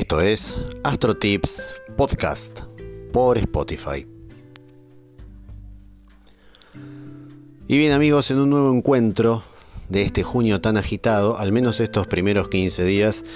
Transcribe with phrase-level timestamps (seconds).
[0.00, 1.68] Esto es Astro Tips
[1.98, 2.60] Podcast
[3.12, 4.06] por Spotify.
[7.68, 9.42] Y bien amigos, en un nuevo encuentro
[9.90, 13.26] de este junio tan agitado, al menos estos primeros 15 días,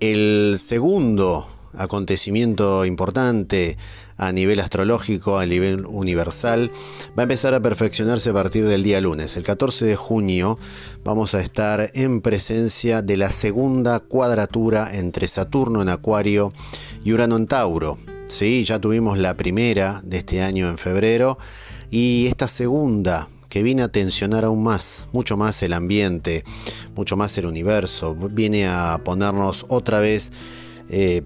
[0.00, 3.76] el segundo acontecimiento importante
[4.16, 6.70] a nivel astrológico, a nivel universal,
[7.16, 9.36] va a empezar a perfeccionarse a partir del día lunes.
[9.36, 10.58] El 14 de junio
[11.04, 16.52] vamos a estar en presencia de la segunda cuadratura entre Saturno en Acuario
[17.04, 17.98] y Urano en Tauro.
[18.26, 21.38] Sí, ya tuvimos la primera de este año en febrero
[21.90, 26.44] y esta segunda que viene a tensionar aún más, mucho más el ambiente,
[26.94, 30.32] mucho más el universo, viene a ponernos otra vez
[30.90, 31.22] eh,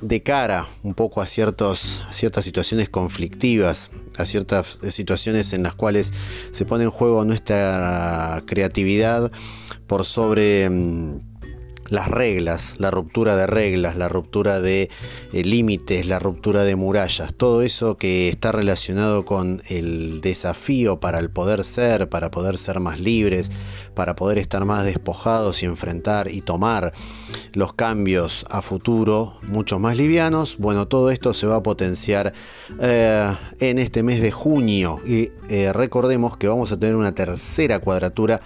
[0.00, 6.12] de cara un poco a, ciertas situaciones conflictivas, a ciertas situaciones en las cuales
[6.52, 9.30] se pone en juego nuestra creatividad
[9.86, 10.68] por sobre...
[11.90, 14.88] Las reglas, la ruptura de reglas, la ruptura de
[15.32, 21.18] eh, límites, la ruptura de murallas, todo eso que está relacionado con el desafío para
[21.18, 23.50] el poder ser, para poder ser más libres,
[23.94, 26.92] para poder estar más despojados y enfrentar y tomar
[27.52, 30.56] los cambios a futuro mucho más livianos.
[30.58, 32.32] Bueno, todo esto se va a potenciar
[32.80, 37.80] eh, en este mes de junio y eh, recordemos que vamos a tener una tercera
[37.80, 38.40] cuadratura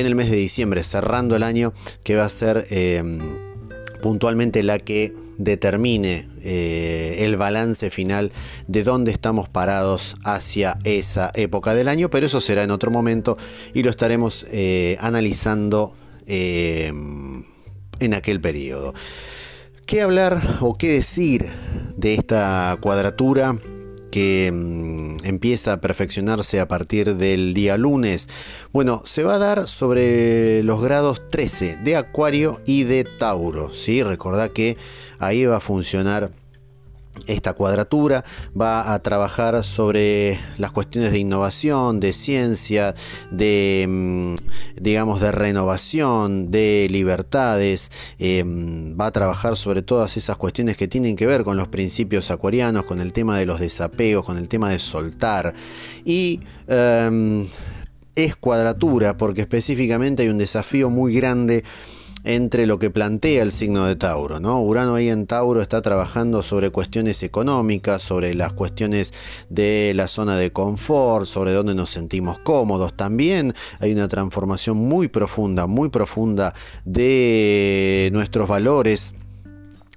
[0.00, 3.20] en el mes de diciembre, cerrando el año, que va a ser em,
[4.02, 8.32] puntualmente la que determine eh, el balance final
[8.66, 13.36] de dónde estamos parados hacia esa época del año, pero eso será en otro momento
[13.72, 15.94] y lo estaremos eh, analizando
[16.26, 17.44] em,
[17.98, 18.94] en aquel periodo.
[19.86, 21.46] ¿Qué hablar o qué decir
[21.96, 23.58] de esta cuadratura?
[24.14, 28.28] Que mm, empieza a perfeccionarse a partir del día lunes.
[28.72, 33.74] Bueno, se va a dar sobre los grados 13 de Acuario y de Tauro.
[33.74, 34.04] ¿sí?
[34.04, 34.76] Recordad que
[35.18, 36.30] ahí va a funcionar
[37.26, 38.24] esta cuadratura
[38.60, 42.94] va a trabajar sobre las cuestiones de innovación, de ciencia,
[43.30, 44.34] de mm,
[44.80, 51.16] digamos de renovación, de libertades, em, va a trabajar sobre todas esas cuestiones que tienen
[51.16, 54.70] que ver con los principios acuarianos, con el tema de los desapegos, con el tema
[54.70, 55.54] de soltar.
[56.04, 57.46] Y em,
[58.16, 61.64] es cuadratura porque específicamente hay un desafío muy grande
[62.24, 64.40] entre lo que plantea el signo de Tauro.
[64.40, 64.60] ¿no?
[64.62, 69.12] Urano ahí en Tauro está trabajando sobre cuestiones económicas, sobre las cuestiones
[69.48, 72.94] de la zona de confort, sobre dónde nos sentimos cómodos.
[72.96, 79.12] También hay una transformación muy profunda, muy profunda de nuestros valores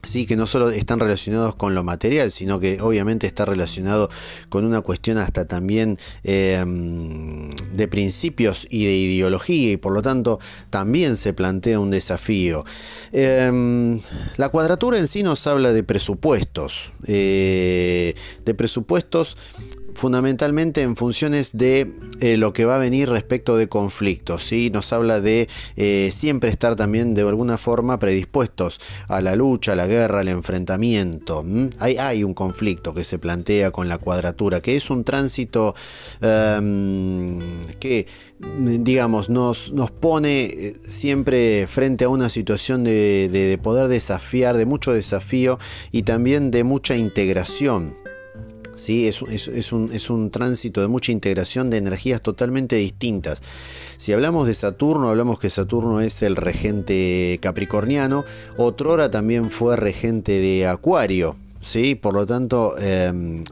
[0.03, 4.09] Sí, que no solo están relacionados con lo material, sino que obviamente está relacionado
[4.47, 10.39] con una cuestión hasta también em, de principios y de ideología y por lo tanto
[10.69, 12.63] también se plantea un desafío.
[13.11, 13.99] Em,
[14.37, 18.13] la cuadratura en sí nos habla de presupuestos, eh,
[18.45, 19.35] de presupuestos
[19.97, 24.43] fundamentalmente en funciones de eh, lo que va a venir respecto de conflictos.
[24.43, 24.69] ¿sí?
[24.69, 29.75] Nos habla de eh, siempre estar también de alguna forma predispuestos a la lucha, a
[29.75, 31.43] la guerra, al enfrentamiento.
[31.79, 35.73] Hay, hay, un conflicto que se plantea con la cuadratura, que es un tránsito
[36.21, 38.05] em, que
[38.39, 44.67] digamos, nos, nos, pone eh, siempre frente a una situación de, de poder desafiar, de
[44.67, 45.57] mucho desafío
[45.91, 48.06] y también de mucha integración.
[48.77, 49.07] ¿Sí?
[49.07, 53.41] Es, es, un, tránsito de mucha integración de energías totalmente distintas.
[53.97, 58.23] Si hablamos de Saturno, hablamos que Saturno es el regente capricorniano,
[58.57, 61.35] otrora también fue regente de Acuario.
[61.61, 61.95] ¿sí?
[61.95, 63.43] Por lo tanto, em,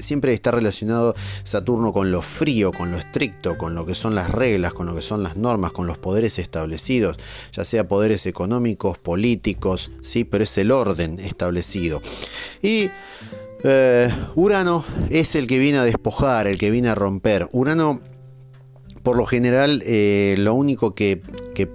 [0.00, 4.30] siempre está relacionado Saturno con lo frío, con lo estricto, con lo que son las
[4.30, 7.16] reglas, con lo que son las normas, con los poderes establecidos,
[7.52, 10.24] ya sea poderes económicos, políticos, ¿sí?
[10.24, 12.02] pero es el orden establecido.
[12.62, 12.90] Y
[13.66, 17.48] eh, Urano es el que viene a despojar, el que viene a romper.
[17.52, 18.02] Urano,
[19.02, 21.22] por lo general, eh, lo único que,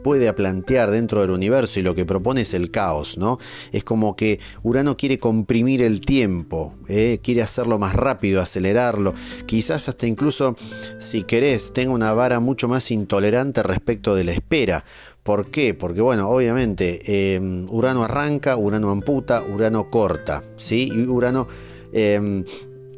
[0.03, 3.39] puede plantear dentro del universo y lo que propone es el caos, ¿no?
[3.71, 7.19] Es como que Urano quiere comprimir el tiempo, ¿eh?
[7.23, 9.13] quiere hacerlo más rápido, acelerarlo.
[9.45, 10.55] Quizás hasta incluso,
[10.99, 14.83] si querés, tenga una vara mucho más intolerante respecto de la espera.
[15.23, 15.73] ¿Por qué?
[15.73, 17.39] Porque bueno, obviamente
[17.69, 20.89] Urano arranca, Urano amputa, Urano corta, ¿sí?
[20.93, 21.47] Y Urano
[21.93, 22.43] Em,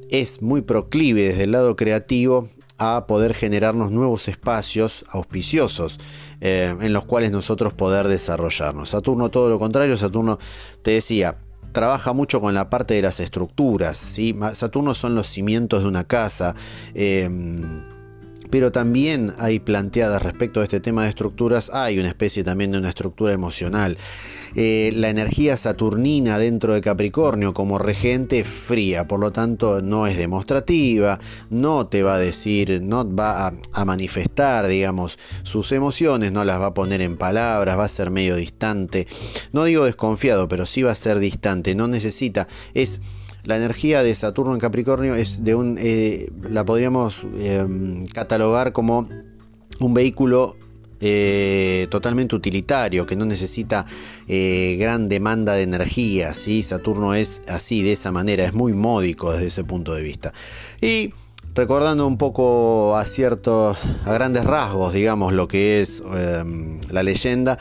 [0.10, 6.00] es muy proclive desde el lado creativo a poder generarnos nuevos espacios auspiciosos
[6.40, 8.90] em, en los cuales nosotros poder desarrollarnos.
[8.90, 10.40] Saturno todo lo contrario, Saturno
[10.82, 11.38] te decía,
[11.72, 14.36] trabaja mucho con la parte de las estructuras, ¿sí?
[14.54, 16.56] Saturno son los cimientos de una casa.
[16.94, 17.84] Em,
[18.52, 22.78] pero también hay planteadas respecto a este tema de estructuras, hay una especie también de
[22.78, 23.98] una estructura emocional.
[24.54, 30.18] Eh, la energía saturnina dentro de Capricornio como regente fría, por lo tanto no es
[30.18, 31.20] demostrativa,
[31.50, 36.60] no te va a decir, no va a, a manifestar, digamos, sus emociones, no las
[36.60, 39.08] va a poner en palabras, va a ser medio distante,
[39.54, 43.00] no digo desconfiado, pero sí va a ser distante, no necesita, es
[43.44, 49.08] la energía de Saturno en Capricornio es de un, eh, la podríamos em, catalogar como
[49.80, 50.56] un vehículo
[51.00, 53.88] eh, totalmente utilitario, que no necesita
[54.28, 56.36] eh, gran demanda de energía.
[56.36, 56.62] ¿sí?
[56.62, 60.32] Saturno es así, de esa manera, es muy módico desde ese punto de vista.
[60.80, 61.12] Y
[61.56, 67.58] recordando un poco a ciertos, a grandes rasgos, digamos, lo que es em, la leyenda,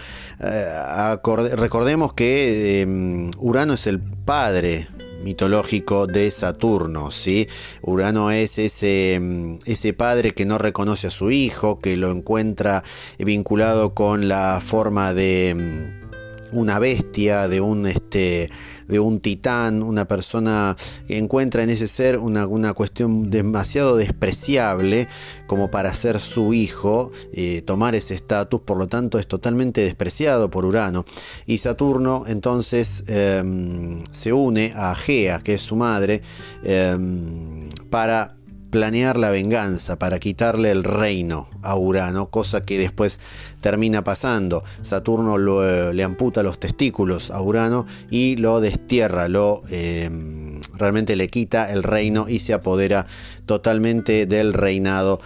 [1.57, 4.87] recordemos que em, Urano es el padre
[5.23, 7.49] mitológico de Saturno, ¿sí?
[7.83, 12.83] Urano es ese, mm, ese padre que no reconoce a su hijo, que lo encuentra
[13.19, 18.51] vinculado con la forma de mm, una bestia, de un este
[18.91, 20.77] de un titán, una persona
[21.07, 25.09] que encuentra en ese ser una, cuestión demasiado despreciable
[25.47, 30.51] como para ser su hijo, eh, tomar ese estatus, por lo tanto es totalmente despreciado
[30.51, 31.05] por Urano.
[31.47, 36.23] Y Saturno entonces em, se une a Gea, que es su madre,
[36.63, 38.40] em, para
[38.71, 43.21] planear la venganza para quitarle el reino a Urano, cosa que después
[43.61, 44.65] termina pasando.
[44.83, 51.29] Saturno eh, le amputa los testículos a Urano y lo destierra, lo em, realmente le
[51.29, 53.07] quita el reino y se apodera
[53.47, 55.21] totalmente del reinado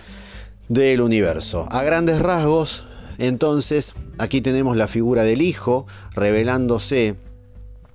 [0.68, 1.68] del universo.
[1.70, 2.84] A grandes rasgos,
[3.18, 7.16] entonces, aquí tenemos la figura del hijo revelándose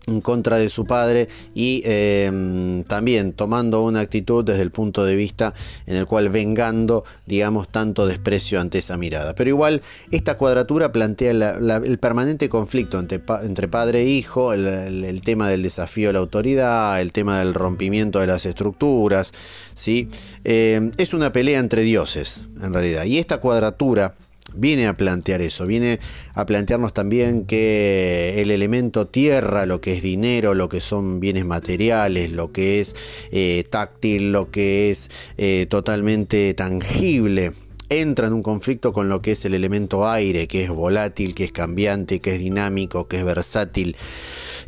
[0.09, 5.15] en contra de su padre y em, también tomando una actitud desde el punto de
[5.15, 5.53] vista
[5.85, 9.35] en el cual vengando, digamos, tanto desprecio ante esa mirada.
[9.35, 15.63] Pero igual esta cuadratura plantea el permanente conflicto entre, padre e hijo, el, tema del
[15.63, 19.33] desafío a la autoridad, el tema del rompimiento de las estructuras,
[19.73, 20.07] ¿sí?
[20.43, 23.05] Em, es una pelea entre dioses, en realidad.
[23.05, 24.15] Y esta cuadratura
[24.55, 25.99] viene a plantear eso, viene
[26.33, 31.45] a plantearnos también que el elemento tierra, lo que es dinero, lo que son bienes
[31.45, 32.95] materiales, lo que es
[33.31, 37.53] eh, táctil, lo que es eh, totalmente tangible,
[37.89, 41.45] entra en un conflicto con lo que es el elemento aire, que es volátil, que
[41.45, 43.95] es cambiante, que es dinámico, que es versátil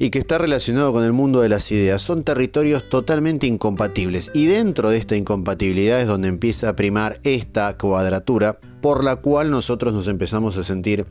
[0.02, 2.02] y que está relacionado con el mundo de las ideas.
[2.02, 7.78] Son territorios totalmente incompatibles y dentro de esta incompatibilidad es donde empieza a primar esta
[7.78, 11.06] cuadratura por la cual nosotros nos empezamos a sentir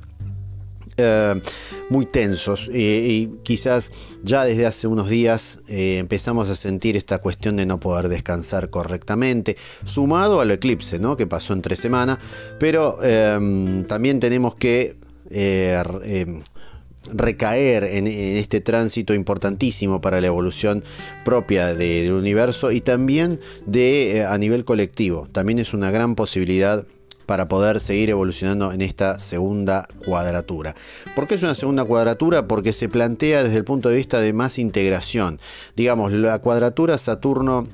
[0.97, 1.41] eh,
[1.89, 3.93] muy tensos y quizás
[4.25, 8.71] ya desde hace unos días eh, empezamos a sentir esta cuestión de no poder descansar
[8.71, 11.17] correctamente, sumado al eclipse ¿no?
[11.17, 12.19] que pasó en tres semanas,
[12.59, 14.97] pero eh, también tenemos que
[17.13, 20.85] recaer en, este tránsito importantísimo para la evolución
[21.25, 25.29] propia del universo y también de eh, a nivel colectivo.
[25.33, 26.85] También es una gran posibilidad
[27.27, 30.75] para poder seguir evolucionando en esta segunda cuadratura.
[31.15, 32.49] ¿Por qué es una segunda cuadratura?
[32.49, 35.39] Porque se plantea desde el punto de vista de más integración.
[35.77, 37.69] Digamos, la cuadratura Saturno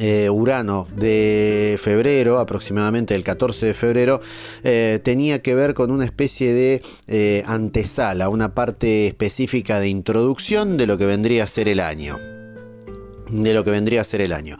[0.00, 4.20] eh, Urano de febrero, aproximadamente el 14 de febrero,
[4.62, 10.76] eh, tenía que ver con una especie de eh, antesala, una parte específica de introducción
[10.76, 12.16] de lo que vendría a ser el año.
[13.28, 14.56] De lo que vendría a ser el año.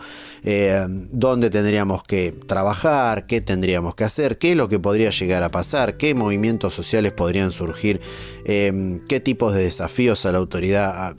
[1.10, 5.50] dónde tendríamos que trabajar, qué tendríamos que hacer, qué es lo que podría llegar a
[5.50, 8.00] pasar, qué movimientos sociales podrían surgir,
[8.44, 11.16] qué tipos de desafíos a la autoridad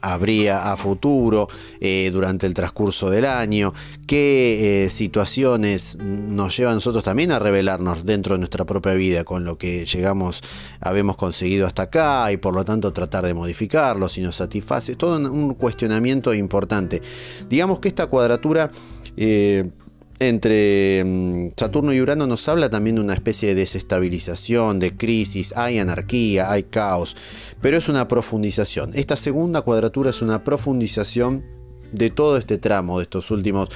[0.00, 1.48] habría a futuro
[1.80, 3.72] eh, durante el transcurso del año,
[4.06, 9.24] qué eh, situaciones nos llevan a nosotros también a revelarnos dentro de nuestra propia vida
[9.24, 10.42] con lo que llegamos,
[10.80, 15.16] habemos conseguido hasta acá y por lo tanto tratar de modificarlo si nos satisface, todo
[15.30, 17.02] un cuestionamiento importante.
[17.48, 18.70] Digamos que esta cuadratura
[19.16, 19.70] eh,
[20.20, 25.54] entre mm, Saturno y Urano nos habla también de una especie de desestabilización, de crisis,
[25.56, 27.16] hay anarquía, hay caos,
[27.60, 28.92] pero es una profundización.
[28.94, 31.44] Esta segunda cuadratura es una profundización
[31.92, 33.70] de todo este tramo, de estos últimos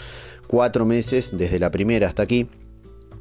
[0.46, 2.48] cuatro meses, desde la primera hasta aquí,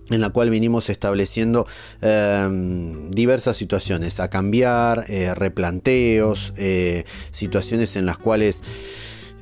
[0.10, 1.65] en la cual vinimos estableciendo
[2.01, 8.62] em, diversas situaciones a cambiar, eh, replanteos, eh, situaciones en las cuales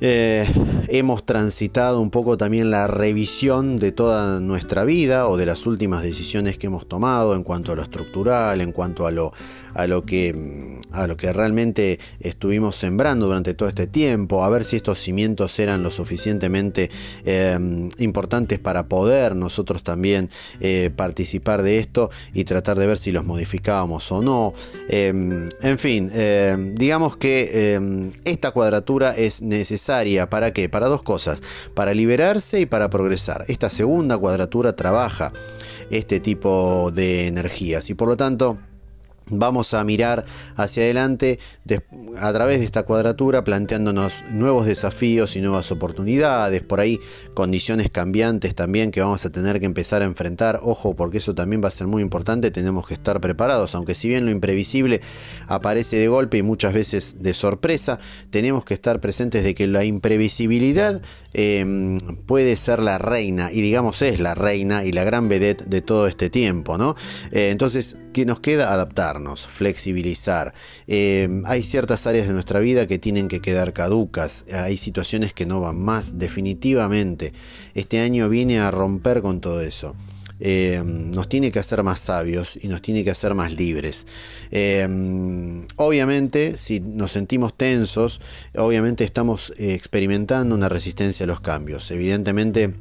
[0.04, 0.44] Eh,
[0.88, 6.02] hemos transitado un poco también la revisión de toda nuestra vida o de las últimas
[6.02, 9.32] decisiones que hemos tomado en cuanto a lo estructural, en cuanto a lo,
[9.74, 14.48] a lo que mm, a lo que realmente estuvimos sembrando durante todo este tiempo, a
[14.50, 16.90] ver si estos cimientos eran lo suficientemente
[17.24, 23.12] em, importantes para poder nosotros también eh, participar de esto y tratar de ver si
[23.12, 24.52] los modificábamos o no.
[24.88, 30.68] Em, en fin, em, digamos que esta cuadratura es necesaria para qué?
[30.68, 31.42] Para dos cosas,
[31.74, 33.44] para liberarse y para progresar.
[33.48, 35.32] Esta segunda cuadratura trabaja
[35.90, 38.58] este tipo de energías y por lo tanto
[39.34, 41.38] Vamos a mirar hacia adelante
[42.18, 47.00] a través de esta cuadratura planteándonos nuevos desafíos y nuevas oportunidades, por ahí
[47.32, 50.60] condiciones cambiantes también que vamos a tener que empezar a enfrentar.
[50.62, 54.08] Ojo, porque eso también va a ser muy importante, tenemos que estar preparados, aunque si
[54.08, 55.00] bien lo imprevisible
[55.46, 57.98] aparece de golpe y muchas veces de sorpresa,
[58.30, 61.00] tenemos que estar presentes de que la imprevisibilidad
[61.32, 65.80] em, puede ser la reina, y digamos es la reina y la gran vedette de
[65.80, 66.96] todo este tiempo, ¿no?
[67.30, 68.72] Eh, entonces, ¿qué nos queda?
[68.72, 70.54] Adaptar flexibilizar.
[70.86, 75.46] Eh, hay ciertas áreas de nuestra vida que tienen que quedar caducas, hay situaciones que
[75.46, 77.32] no van más, definitivamente.
[77.74, 79.94] Este año viene a romper con todo eso.
[80.44, 84.06] Eh, nos tiene que hacer más sabios y nos tiene que hacer más libres.
[84.50, 84.88] Eh,
[85.76, 88.20] obviamente, si nos sentimos tensos,
[88.56, 91.90] obviamente estamos experimentando una resistencia a los cambios.
[91.92, 92.74] Evidentemente,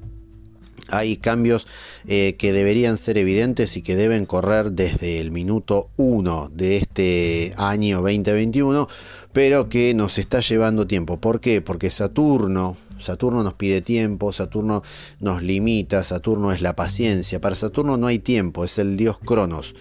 [0.91, 1.67] hay cambios
[2.07, 7.53] eh, que deberían ser evidentes y que deben correr desde el minuto 1 de este
[7.57, 8.87] año 2021,
[9.33, 11.19] pero que nos está llevando tiempo.
[11.19, 11.61] ¿Por qué?
[11.61, 14.83] Porque Saturno, Saturno nos pide tiempo, Saturno
[15.19, 17.41] nos limita, Saturno es la paciencia.
[17.41, 19.75] Para Saturno no hay tiempo, es el dios Cronos.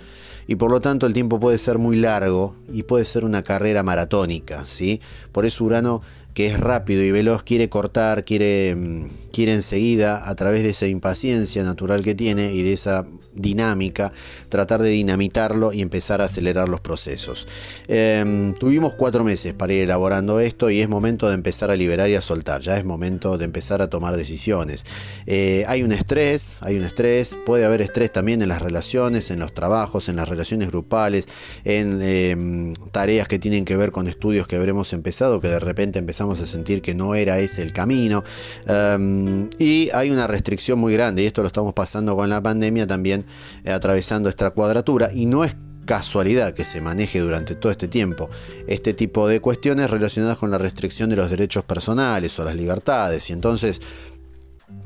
[0.46, 3.84] Y por lo tanto el tiempo puede ser muy largo y puede ser una carrera
[3.84, 5.00] maratónica, ¿sí?
[5.30, 6.00] Por eso Urano
[6.34, 10.86] que es rápido y veloz, quiere cortar, quiere, mm, quiere enseguida, a través de esa
[10.86, 14.12] impaciencia natural que tiene y de esa dinámica,
[14.48, 17.46] tratar de dinamitarlo y empezar a acelerar los procesos.
[17.88, 22.10] Em, tuvimos cuatro meses para ir elaborando esto y es momento de empezar a liberar
[22.10, 24.84] y a soltar, ya es momento de empezar a tomar decisiones.
[25.26, 29.40] Eh, hay un estrés, hay un estrés, puede haber estrés también en las relaciones, en
[29.40, 31.26] los trabajos, en las relaciones grupales,
[31.64, 35.98] en em, tareas que tienen que ver con estudios que habremos empezado, que de repente
[35.98, 38.22] empezamos a sentir que no era ese el camino.
[38.66, 42.86] Em, y hay una restricción muy grande, y esto lo estamos pasando con la pandemia
[42.86, 43.24] también
[43.64, 48.28] eh, atravesando esta cuadratura y no es casualidad que se maneje durante todo este tiempo
[48.68, 53.30] este tipo de cuestiones relacionadas con la restricción de los derechos personales o las libertades.
[53.30, 53.80] Y entonces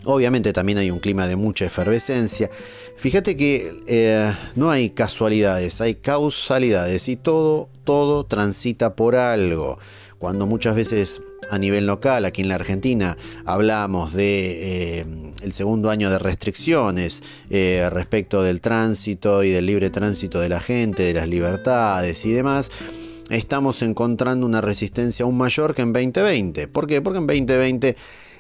[0.04, 2.48] obviamente también hay un clima de mucha efervescencia.
[2.96, 9.78] Fíjate que eh, no hay casualidades hay causalidades y todo todo transita por algo
[10.24, 15.06] cuando muchas veces a nivel local, aquí en la Argentina, hablamos de eh,
[15.42, 20.60] el segundo año de restricciones eh, respecto del tránsito y del libre tránsito de la
[20.60, 22.70] gente, de las libertades y demás,
[23.28, 26.68] estamos encontrando una resistencia aún mayor que en 2020.
[26.68, 27.02] ¿Por qué?
[27.02, 27.94] Porque en 2020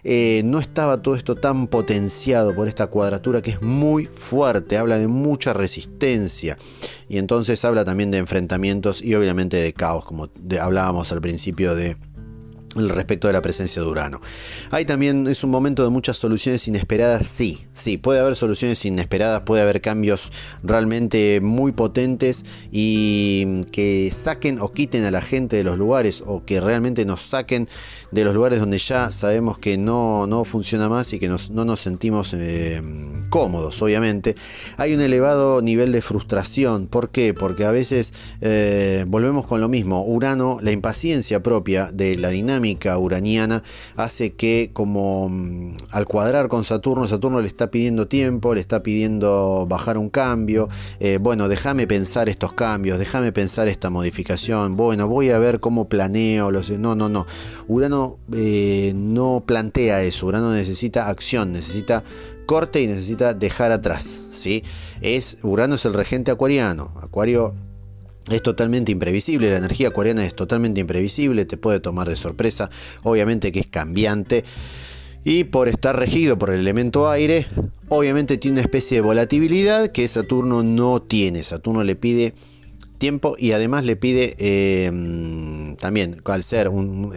[0.04, 4.98] eh, no estaba todo esto tan potenciado por esta cuadratura que es muy fuerte, habla
[4.98, 6.58] de mucha resistencia.
[7.08, 10.28] Y entonces habla también de enfrentamientos y obviamente de caos, como
[10.60, 11.96] hablábamos al principio de
[12.74, 14.20] respecto de la presencia de Urano.
[14.70, 19.42] Hay también, es un momento de muchas soluciones inesperadas, sí, sí, puede haber soluciones inesperadas,
[19.42, 25.64] puede haber cambios realmente muy potentes y que saquen o quiten a la gente de
[25.64, 27.68] los lugares o que realmente nos saquen
[28.10, 31.80] de los lugares donde ya sabemos que no, no funciona más y que no nos
[31.80, 32.80] sentimos eh,
[33.28, 34.36] cómodos, obviamente.
[34.76, 37.34] Hay un elevado nivel de frustración, ¿por qué?
[37.34, 42.63] Porque a veces eh, volvemos con lo mismo, Urano, la impaciencia propia de la dinámica,
[42.98, 43.62] uraniana
[43.96, 48.82] hace que como mm, al cuadrar con Saturno, Saturno le está pidiendo tiempo, le está
[48.82, 50.68] pidiendo bajar un cambio,
[51.00, 55.88] eh, bueno, déjame pensar estos cambios, déjame pensar esta modificación, bueno, voy a ver cómo
[55.88, 56.70] planeo los...
[56.70, 57.26] No, no, no.
[57.68, 62.02] Urano eh, no plantea eso, Urano necesita acción, necesita
[62.46, 64.62] corte y necesita dejar atrás, ¿sí?
[65.00, 67.54] Es, Urano es el regente acuariano, Acuario
[68.30, 72.70] es totalmente imprevisible, la energía acuariana es totalmente imprevisible, te puede tomar de sorpresa,
[73.02, 74.44] obviamente que es cambiante.
[75.24, 77.46] Y por estar regido por el elemento aire,
[77.88, 82.34] obviamente tiene una especie de volatilidad que Saturno no tiene, Saturno le pide
[83.38, 87.12] y además le pide em, también, al ser un,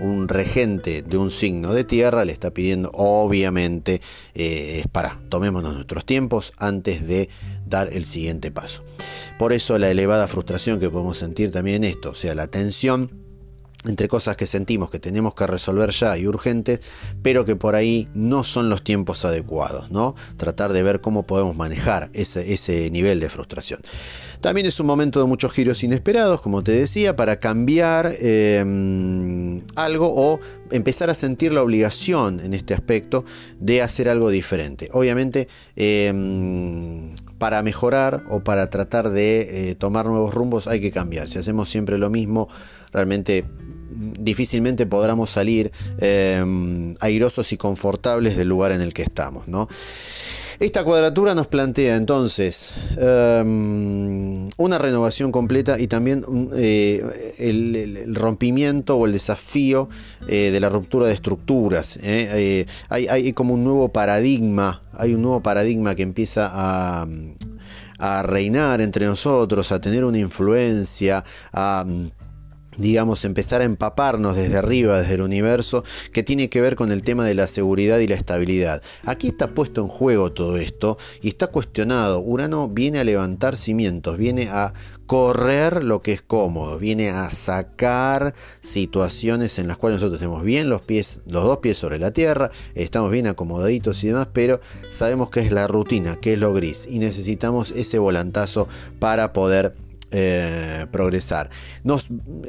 [0.00, 4.00] un, regente de un signo de tierra, le está pidiendo obviamente,
[4.34, 7.28] eh, para, tomémonos nuestros tiempos antes de
[7.66, 8.84] dar el siguiente paso.
[9.38, 13.29] Por eso la elevada frustración que podemos sentir también en esto, o sea, la tensión
[13.86, 16.80] entre cosas que sentimos que tenemos que resolver ya y urgentes,
[17.22, 20.14] pero que por ahí no son los tiempos adecuados, ¿no?
[20.36, 23.80] Tratar de ver cómo podemos manejar ese, nivel de frustración.
[24.42, 30.12] También es un momento de muchos giros inesperados, como te decía, para cambiar eh, algo
[30.14, 33.24] o empezar a sentir la obligación en este aspecto
[33.58, 34.88] de hacer algo diferente.
[34.92, 41.28] Obviamente, eh, para mejorar o para tratar de eh, tomar nuevos rumbos hay que cambiar.
[41.28, 42.48] Si hacemos siempre lo mismo,
[42.92, 43.44] realmente
[43.90, 45.72] difícilmente podamos salir
[47.00, 49.46] airosos y confortables del lugar en el que estamos.
[50.60, 56.22] Esta cuadratura nos plantea entonces um, una renovación completa y también
[56.54, 59.88] eh, el, rompimiento o el desafío
[60.28, 61.98] eh, de la ruptura de estructuras.
[62.02, 62.66] ¿eh?
[62.90, 67.08] Hay, hay, como un nuevo paradigma, hay un nuevo paradigma que empieza a,
[67.98, 71.86] a reinar entre nosotros, a tener una influencia, a
[72.76, 77.02] digamos, empezar a empaparnos desde arriba, desde el universo, que tiene que ver con el
[77.02, 78.82] tema de la seguridad y la estabilidad.
[79.04, 82.20] Aquí está puesto en juego todo esto y está cuestionado.
[82.20, 84.72] Urano viene a levantar cimientos, viene a
[85.06, 90.68] correr lo que es cómodo, viene a sacar situaciones en las cuales nosotros tenemos bien
[90.68, 94.60] los pies, los dos pies sobre la tierra, estamos bien acomodaditos y demás, pero
[94.90, 98.68] sabemos que es la rutina, que es lo gris y necesitamos ese volantazo
[99.00, 99.74] para poder
[100.10, 101.50] eh, progresar.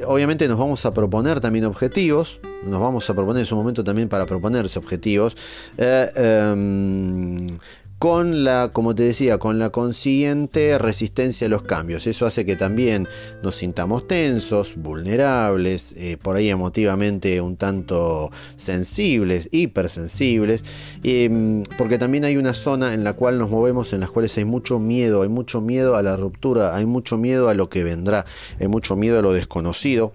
[0.06, 4.08] Obviamente nos vamos a proponer también objetivos, nos vamos a proponer en su momento también
[4.08, 5.36] para proponerse objetivos.
[5.78, 7.58] Eh, em,
[8.02, 12.08] con la, como te decía, con la consiguiente resistencia a los cambios.
[12.08, 13.06] Eso hace que también
[13.44, 20.64] nos sintamos tensos, vulnerables, eh, por ahí emotivamente un tanto sensibles, hipersensibles,
[21.04, 24.46] eh, porque también hay una zona en la cual nos movemos, en las cuales hay
[24.46, 28.26] mucho miedo, hay mucho miedo a la ruptura, hay mucho miedo a lo que vendrá,
[28.58, 30.12] hay mucho miedo a lo desconocido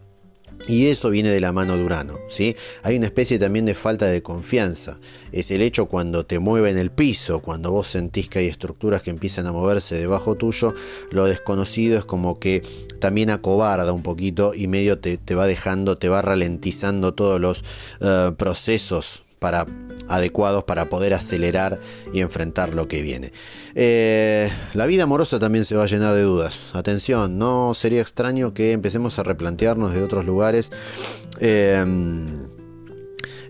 [0.67, 2.55] y eso viene de la mano de Urano, ¿sí?
[2.83, 4.99] Hay una especie también de falta de confianza.
[5.31, 9.01] Es el hecho cuando te mueve en el piso, cuando vos sentís que hay estructuras
[9.01, 10.73] que empiezan a moverse debajo tuyo,
[11.11, 12.61] lo desconocido es como que
[12.99, 17.63] también acobarda un poquito y medio te, va dejando, te va ralentizando todos los
[18.01, 19.65] uh, procesos para,
[20.07, 21.79] adecuados para poder acelerar
[22.13, 23.31] y enfrentar lo que viene.
[23.75, 26.71] Eh, la vida amorosa también se va a llenar de dudas.
[26.73, 30.71] Atención, no sería extraño que empecemos a replantearnos de otros lugares.
[31.39, 31.85] Eh,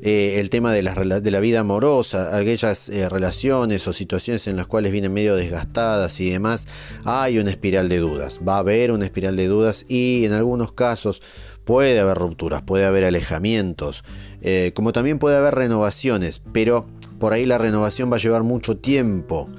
[0.02, 4.56] eh, el tema de la, de la, vida amorosa, aquellas eh, relaciones o situaciones en
[4.56, 6.67] las cuales vienen medio desgastadas y demás,
[7.04, 10.71] hay una espiral de dudas, va a haber una espiral de dudas y en algunos
[10.71, 11.21] casos
[11.65, 14.04] puede haber rupturas, puede haber alejamientos,
[14.49, 16.86] eh, como también puede haber renovaciones, pero
[17.19, 19.49] por ahí la renovación va a llevar mucho tiempo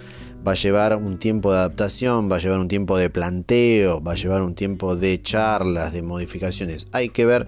[0.47, 4.13] va a llevar un tiempo de adaptación, va a llevar un tiempo de planteo, va
[4.13, 6.87] a llevar un tiempo de charlas, de modificaciones.
[6.93, 7.47] Hay que ver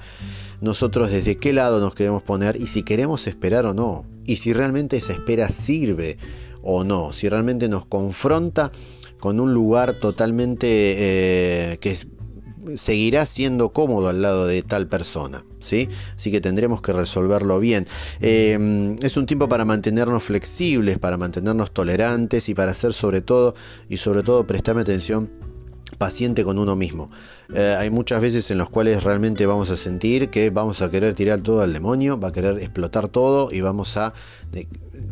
[0.61, 4.05] nosotros desde qué lado nos queremos poner y si queremos esperar o no.
[4.27, 6.19] Y si realmente esa espera sirve
[6.63, 7.13] o no.
[7.13, 8.71] Si realmente nos confronta
[9.19, 11.97] con un lugar totalmente eh, que
[12.77, 15.45] seguirá siendo cómodo al lado de tal persona.
[15.61, 15.89] ¿Sí?
[16.17, 17.87] Así que tendremos que resolverlo bien.
[18.21, 23.55] Eh, es un tiempo para mantenernos flexibles, para mantenernos tolerantes y para hacer sobre todo,
[23.89, 25.31] y sobre todo prestarme atención,
[25.99, 27.11] paciente con uno mismo.
[27.55, 31.15] Eh, hay muchas veces en las cuales realmente vamos a sentir que vamos a querer
[31.15, 34.13] tirar todo al demonio, va a querer explotar todo y vamos a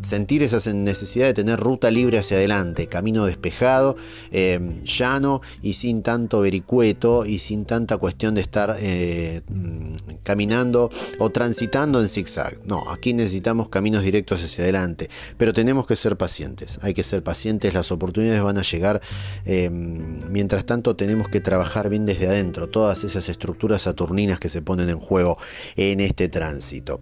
[0.01, 3.95] sentir esa necesidad de tener ruta libre hacia adelante, camino despejado,
[4.31, 10.89] eh, llano y sin tanto vericueto y sin tanta cuestión de estar eh, mm, caminando
[11.19, 12.59] o transitando en zigzag.
[12.65, 17.23] No, aquí necesitamos caminos directos hacia adelante, pero tenemos que ser pacientes, hay que ser
[17.23, 19.01] pacientes, las oportunidades van a llegar,
[19.45, 24.61] eh, mientras tanto tenemos que trabajar bien desde adentro, todas esas estructuras saturninas que se
[24.61, 25.37] ponen en juego
[25.75, 26.99] en este tránsito.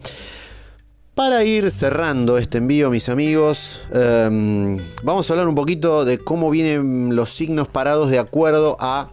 [1.18, 6.52] Para ir cerrando este envío, mis amigos, um, vamos a hablar un poquito de cómo
[6.52, 9.10] vienen los signos parados de acuerdo a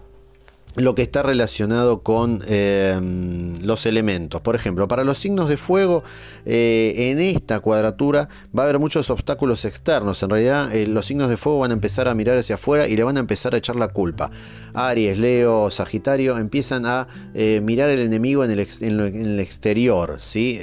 [0.77, 2.99] lo que está relacionado con eh,
[3.63, 4.41] los elementos.
[4.41, 6.03] Por ejemplo, para los signos de fuego,
[6.45, 10.23] eh, en esta cuadratura va a haber muchos obstáculos externos.
[10.23, 12.97] En realidad, eh, los signos de fuego van a empezar a mirar hacia afuera y
[12.97, 14.31] le van a empezar a echar la culpa.
[14.75, 17.07] Aries, Leo, Sagitario empiezan a
[17.63, 20.59] mirar el enemigo en el, en el exterior, ¿sí?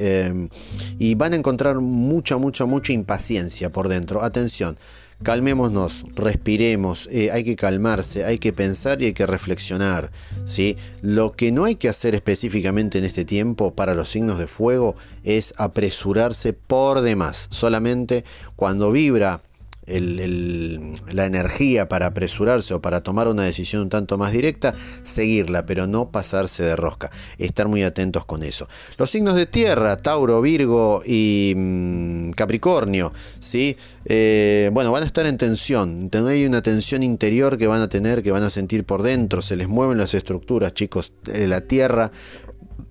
[1.00, 4.21] y van a encontrar mucha, mucha, mucha impaciencia por dentro.
[4.21, 4.78] Atención
[5.23, 10.12] calmémonos, respiremos, eh, hay que calmarse, hay que pensar y hay que reflexionar.
[10.45, 10.77] ¿sí?
[11.01, 14.95] Lo que no hay que hacer específicamente en este tiempo para los signos de fuego
[15.23, 17.47] es apresurarse por demás.
[17.51, 18.23] Solamente
[18.55, 19.41] cuando vibra
[19.87, 25.87] la energía para apresurarse o para tomar una decisión un tanto más directa, seguirla, pero
[25.87, 27.11] no pasarse de rosca.
[27.37, 28.67] Estar muy atentos con eso.
[28.97, 33.75] Los signos de tierra, Tauro, Virgo y mm, Capricornio, ¿sí?
[34.05, 36.09] Eh, bueno, van a estar en tensión.
[36.27, 39.41] Hay una tensión interior que van a tener, que van a sentir por dentro.
[39.41, 41.11] Se les mueven las estructuras, chicos.
[41.27, 42.11] Eh, la tierra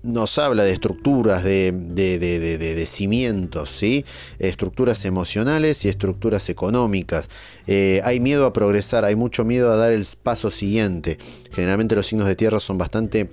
[0.03, 4.05] nos habla de estructuras, de, de, cimientos, ¿sí?
[4.39, 7.29] estructuras emocionales y estructuras económicas.
[7.67, 11.17] Eh, hay miedo a progresar, hay mucho miedo a dar el paso siguiente.
[11.51, 13.29] Generalmente los signos de tierra son bastante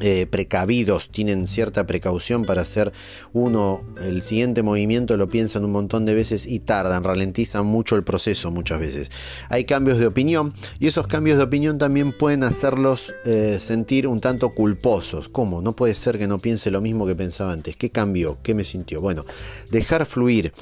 [0.00, 2.92] eh, precavidos, tienen cierta precaución para hacer
[3.32, 8.02] uno el siguiente movimiento, lo piensan un montón de veces y tardan, ralentizan mucho el
[8.02, 9.10] proceso muchas veces.
[9.48, 14.20] Hay cambios de opinión y esos cambios de opinión también pueden hacerlos eh, sentir un
[14.20, 15.28] tanto culposos.
[15.28, 15.62] ¿Cómo?
[15.62, 17.76] No puede ser que no piense lo mismo que pensaba antes.
[17.76, 18.38] ¿Qué cambió?
[18.42, 19.00] ¿Qué me sintió?
[19.00, 19.24] Bueno,
[19.70, 20.52] dejar fluir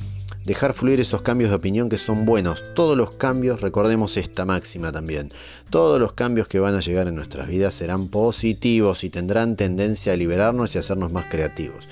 [0.48, 2.64] dejar fluir esos cambios de opinión que son buenos.
[2.74, 5.30] Todos los cambios, recordemos esta máxima también,
[5.70, 10.12] todos los cambios que van a llegar en nuestras vidas serán positivos y tendrán tendencia
[10.12, 11.88] a liberarnos y a hacernos más creativos.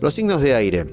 [0.00, 0.86] Los signos de aire.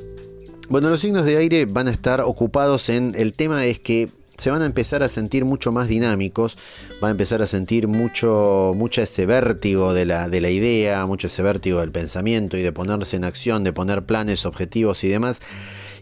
[0.69, 4.51] Bueno, los signos de aire van a estar ocupados en el tema es que se
[4.51, 6.57] van a empezar a sentir mucho más dinámicos,
[7.01, 11.27] van a empezar a sentir mucho, mucho ese vértigo de la, de la idea, mucho
[11.27, 15.39] ese vértigo del pensamiento y de ponerse en acción, de poner planes, objetivos y demás.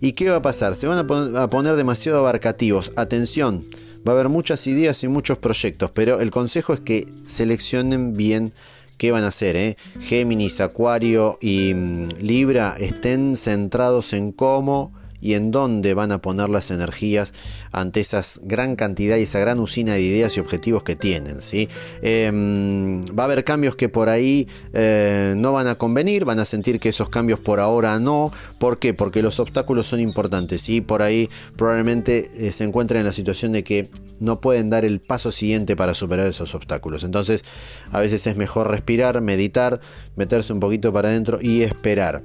[0.02, 0.76] ¿Y qué va a pasar?
[0.76, 2.92] Se van a, poner demasiado abarcativos.
[2.98, 3.66] Atención,
[4.08, 8.54] va a haber muchas ideas y muchos proyectos, pero el consejo es que seleccionen bien
[8.98, 9.56] qué van a hacer.
[9.56, 9.78] Eh?
[10.02, 16.50] Géminis, Acuario y mm, Libra estén centrados en cómo y en dónde van a poner
[16.50, 17.34] las energías
[17.72, 21.42] ante esa gran cantidad y esa gran usina de ideas y objetivos que tienen.
[21.42, 21.70] ¿sí?
[22.02, 26.46] Em, va a haber cambios que por ahí eh, no van a convenir, van a
[26.46, 28.32] sentir que esos cambios por ahora no.
[28.60, 28.94] ¿Por qué?
[28.94, 33.52] Porque los obstáculos son importantes y por ahí probablemente eh, se encuentren en la situación
[33.52, 37.04] de que no pueden dar el paso siguiente para superar esos obstáculos.
[37.04, 37.44] Entonces
[37.92, 39.80] a veces es mejor respirar, meditar,
[40.16, 42.24] meterse un poquito para adentro y esperar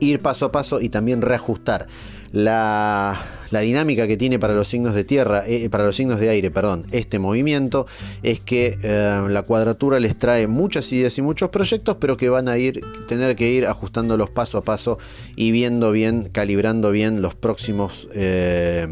[0.00, 1.86] ir paso a paso y también reajustar
[2.32, 3.18] la,
[3.50, 6.86] dinámica que tiene para los signos de tierra, eh, para los signos de aire, perdón,
[6.92, 7.86] este movimiento
[8.22, 12.48] es que eh, la cuadratura les trae muchas ideas y muchos proyectos, pero que van
[12.48, 14.98] a ir, tener que ir ajustándolos paso a paso
[15.34, 18.86] y viendo bien, calibrando bien los próximos eh,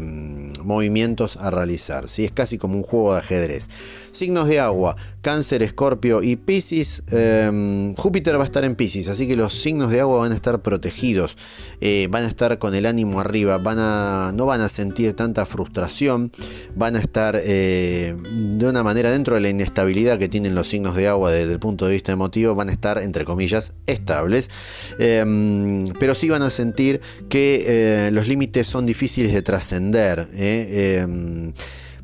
[0.63, 2.09] movimientos a realizar.
[2.09, 2.25] ¿sí?
[2.25, 3.69] Es casi como un juego de ajedrez.
[4.11, 7.03] Signos de agua, cáncer, escorpio y piscis.
[7.11, 10.35] Em, Júpiter va a estar en piscis, así que los signos de agua van a
[10.35, 11.37] estar protegidos,
[11.81, 15.45] eh, van a estar con el ánimo arriba, van a, no van a sentir tanta
[15.45, 16.31] frustración,
[16.75, 18.15] van a estar eh,
[18.57, 21.59] de una manera dentro de la inestabilidad que tienen los signos de agua desde el
[21.59, 24.49] punto de vista emotivo, van a estar, entre comillas, estables,
[24.97, 30.27] em, pero sí van a sentir que eh, los límites son difíciles de trascender.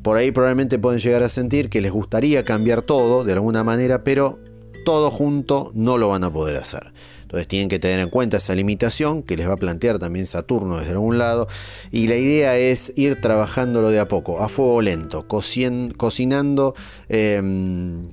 [0.06, 4.04] Por ahí probablemente pueden llegar a sentir que les gustaría cambiar todo de alguna manera,
[4.04, 4.38] pero
[4.84, 6.92] todo junto no lo van a poder hacer.
[7.22, 10.78] Entonces tienen que tener en cuenta esa limitación que les va a plantear también Saturno
[10.78, 11.48] desde algún lado.
[11.90, 16.76] Y la idea es ir trabajándolo de a poco, a fuego lento, cocinando
[17.08, 18.12] em,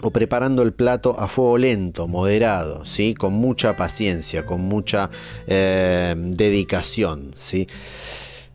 [0.00, 3.14] o preparando el plato a fuego lento, moderado, ¿sí?
[3.14, 5.10] con mucha paciencia, con mucha
[5.48, 7.34] em, dedicación.
[7.36, 7.66] ¿sí?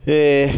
[0.05, 0.49] Eh,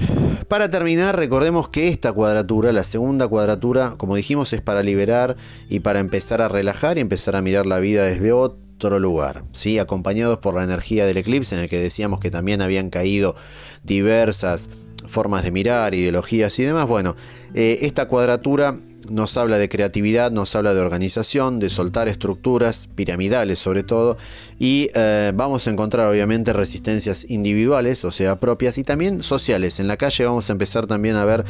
[0.49, 5.37] para terminar, recordemos que esta cuadratura, la segunda cuadratura, como dijimos, es para liberar
[5.69, 9.77] y para empezar a relajar y empezar a mirar la vida desde otro lugar, ¿sí?
[9.77, 13.35] acompañados por la energía del eclipse en el que decíamos que también habían caído
[13.83, 14.69] diversas
[15.05, 16.87] formas de mirar, ideologías y demás.
[16.87, 17.15] Bueno,
[17.53, 18.75] eh, esta cuadratura
[19.09, 24.17] nos habla de creatividad, nos habla de organización, de soltar estructuras piramidales sobre todo,
[24.59, 29.79] y eh, vamos a encontrar obviamente resistencias individuales, o sea, propias, y también sociales.
[29.79, 31.45] En la calle vamos a empezar también a ver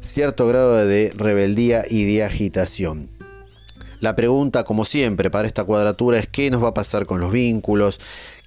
[0.00, 3.10] cierto grado de rebeldía y de agitación.
[4.00, 7.30] La pregunta, como siempre, para esta cuadratura es qué nos va a pasar con los
[7.30, 8.00] vínculos,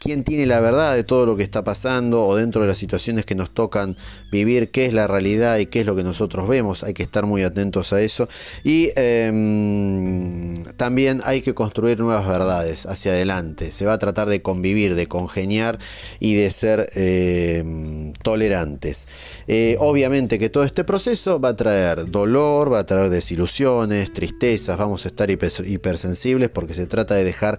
[0.03, 3.25] quién tiene la verdad de todo lo que está pasando o dentro de las situaciones
[3.25, 3.95] que nos tocan
[4.31, 6.83] vivir, qué es la realidad y qué es lo que nosotros vemos.
[6.83, 8.27] Hay que estar muy atentos a eso.
[8.65, 13.71] Y em, también hay que construir nuevas verdades hacia adelante.
[13.71, 15.79] Se va a tratar de convivir, de congeniar
[16.19, 19.07] y de ser em, tolerantes.
[19.47, 24.77] Eh, obviamente que todo este proceso va a traer dolor, va a traer desilusiones, tristezas,
[24.77, 27.57] vamos a estar hipersensibles porque se trata de dejar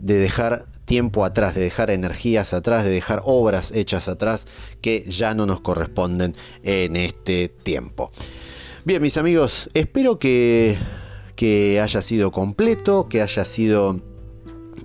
[0.00, 4.46] de dejar tiempo atrás, de dejar energías atrás, de dejar obras hechas atrás
[4.80, 8.10] que ya no nos corresponden en este tiempo.
[8.84, 10.78] Bien, mis amigos, espero que,
[11.36, 14.00] que haya sido completo, que haya sido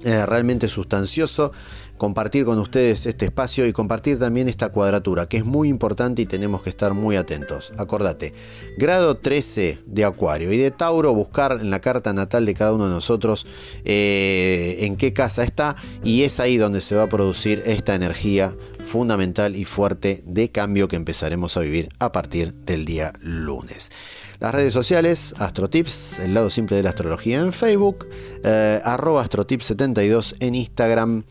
[0.04, 1.54] eh, realmente sustancioso
[1.98, 6.26] compartir con ustedes este espacio y compartir también esta cuadratura, que es muy importante y
[6.26, 7.74] tenemos que estar muy atentos.
[7.78, 8.34] Acordate,
[8.78, 12.88] grado 13 de Acuario y de Tauro, buscar en la carta natal de cada uno
[12.88, 13.46] de nosotros
[13.86, 18.56] eh, en qué casa está y es ahí donde se va a producir esta energía
[18.86, 23.92] fundamental y fuerte de cambio que empezaremos a vivir a partir del día lunes.
[24.40, 28.08] Las redes sociales, AstroTips, el lado simple de la astrología en Facebook,
[28.44, 31.24] eh, arroba AstroTips72 en Instagram,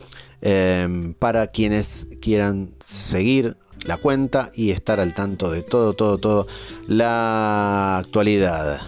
[0.43, 6.47] eh, para quienes quieran seguir la cuenta y estar al tanto de todo, todo, todo
[6.87, 8.81] la actualidad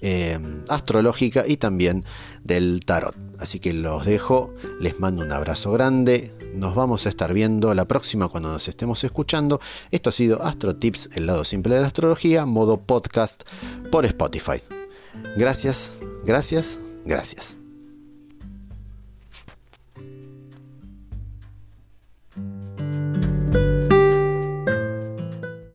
[0.00, 2.04] eh, astrológica y también
[2.42, 3.14] del tarot.
[3.38, 7.86] Así que los dejo, les mando un abrazo grande, nos vamos a estar viendo la
[7.86, 9.60] próxima cuando nos estemos escuchando.
[9.90, 13.42] Esto ha sido Astro Tips, el lado simple de la astrología, modo podcast
[13.90, 14.60] por Spotify.
[15.36, 15.94] Gracias,
[16.24, 17.61] gracias, gracias.